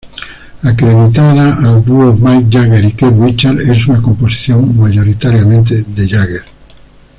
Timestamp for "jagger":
2.51-2.83, 6.09-6.43